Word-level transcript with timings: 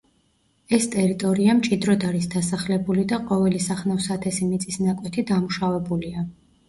ეს 0.77 0.85
ტერიტორია 0.93 1.55
მჭიდროდ 1.59 2.05
არის 2.11 2.25
დასახლებული 2.35 3.05
და 3.13 3.19
ყოველი 3.33 3.61
სახნავ–სათესი 3.67 4.49
მიწის 4.55 4.81
ნაკვეთი 4.87 5.27
დამუშავებულია. 5.35 6.27